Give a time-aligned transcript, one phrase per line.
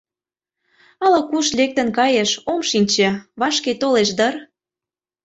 [1.03, 3.09] Ала-куш лектын кайыш, ом шинче,
[3.39, 4.35] вашке толеш дыр...